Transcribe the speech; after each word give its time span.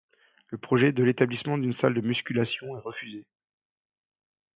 Le 0.47 0.57
projet 0.57 0.93
de 0.93 1.03
l'établissement 1.03 1.59
d'une 1.59 1.73
salle 1.73 1.93
de 1.93 2.01
musculation 2.01 2.75
est 2.75 2.79
refusé. 2.81 3.23